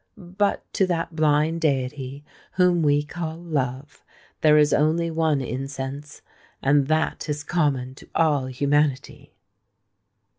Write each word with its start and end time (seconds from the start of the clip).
But 0.17 0.63
to 0.73 0.87
that 0.87 1.15
blind 1.15 1.61
deity 1.61 2.23
whom 2.53 2.81
we 2.81 3.03
call 3.03 3.37
Love, 3.37 4.03
there 4.41 4.57
is 4.57 4.73
only 4.73 5.11
one 5.11 5.41
incense—and 5.41 6.87
that 6.87 7.29
is 7.29 7.43
common 7.43 7.93
to 7.93 8.09
all 8.15 8.47
humanity!" 8.47 9.35